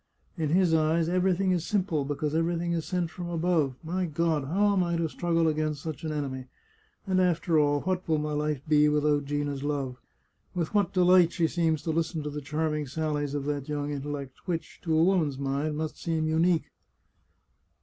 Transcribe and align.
"In 0.39 0.49
his 0.49 0.73
eyes 0.73 1.07
everything 1.07 1.51
is 1.51 1.63
simple, 1.63 2.05
because 2.05 2.33
everything 2.33 2.71
is 2.73 2.85
sent 2.85 3.11
from 3.11 3.29
above. 3.29 3.75
My 3.83 4.07
God, 4.07 4.45
how 4.45 4.73
am 4.73 4.81
I 4.83 4.95
to 4.95 5.07
struggle 5.07 5.47
against 5.47 5.83
such 5.83 6.03
an 6.03 6.11
enemy? 6.11 6.45
And 7.05 7.21
after 7.21 7.59
all, 7.59 7.81
what 7.81 8.07
will 8.09 8.17
my 8.17 8.31
life 8.31 8.63
be 8.67 8.89
without 8.89 9.25
Gina's 9.25 9.61
love? 9.63 9.97
With 10.55 10.73
what 10.73 10.91
delight 10.91 11.33
she 11.33 11.45
seems 11.47 11.83
to 11.83 11.91
listen 11.91 12.23
to 12.23 12.31
the 12.31 12.41
charming 12.41 12.87
sallies 12.87 13.35
of 13.35 13.45
that 13.45 13.69
young 13.69 13.91
intellect, 13.91 14.47
which, 14.47 14.81
to 14.85 14.97
a 14.97 15.03
woman's 15.03 15.37
mind, 15.37 15.77
must 15.77 16.01
seem 16.01 16.25
unique 16.27 16.65